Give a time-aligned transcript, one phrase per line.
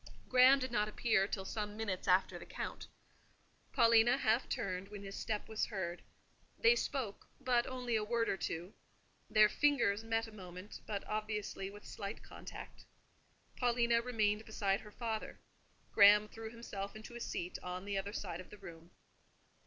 [0.29, 2.87] Graham did not appear till some minutes after the Count.
[3.71, 6.01] Paulina half turned when his step was heard:
[6.57, 8.73] they spoke, but only a word or two;
[9.29, 12.85] their fingers met a moment, but obviously with slight contact.
[13.57, 15.39] Paulina remained beside her father;
[15.91, 18.89] Graham threw himself into a seat on the other side of the room.